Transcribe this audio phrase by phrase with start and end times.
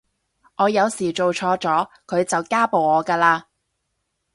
[0.55, 3.43] 我有時做錯咗佢就家暴我㗎喇